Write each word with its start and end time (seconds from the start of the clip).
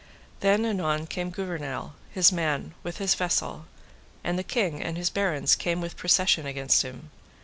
Then 0.39 0.65
anon 0.65 1.05
came 1.05 1.29
Gouvernail, 1.29 1.93
his 2.09 2.31
man, 2.31 2.73
with 2.81 2.97
his 2.97 3.13
vessel; 3.13 3.67
and 4.23 4.39
the 4.39 4.43
king 4.43 4.81
and 4.81 4.97
his 4.97 5.11
barons 5.11 5.53
came 5.55 5.79
with 5.79 5.95
procession 5.95 6.47
against 6.47 6.81
him. 6.81 7.11